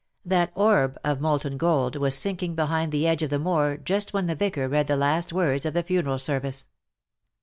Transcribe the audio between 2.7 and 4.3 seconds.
the edge of the moor just when